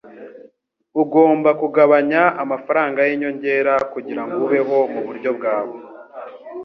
[1.01, 5.75] Ugomba kugabanya amafaranga yinyongera kugirango ubeho muburyo bwawe.